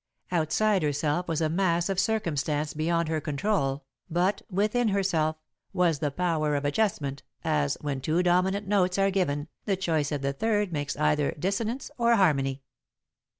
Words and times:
Outside 0.31 0.81
herself 0.81 1.27
was 1.27 1.41
a 1.41 1.47
mass 1.47 1.87
of 1.87 1.99
circumstance 1.99 2.73
beyond 2.73 3.07
her 3.07 3.21
control, 3.21 3.85
but, 4.09 4.41
within 4.49 4.87
herself, 4.87 5.35
was 5.73 5.99
the 5.99 6.09
power 6.09 6.55
of 6.55 6.65
adjustment, 6.65 7.21
as, 7.43 7.77
when 7.81 8.01
two 8.01 8.23
dominant 8.23 8.67
notes 8.67 8.97
are 8.97 9.11
given, 9.11 9.47
the 9.65 9.77
choice 9.77 10.11
of 10.11 10.23
the 10.23 10.33
third 10.33 10.73
makes 10.73 10.97
either 10.97 11.33
dissonance 11.37 11.91
or 11.99 12.15
harmony. 12.15 12.63